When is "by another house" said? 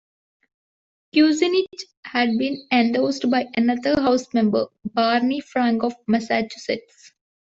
3.29-4.33